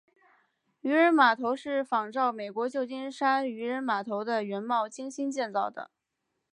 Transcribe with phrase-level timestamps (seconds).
[0.79, 5.91] 渔人码头是仿照美国旧金山渔人码头的原貌精心建造的。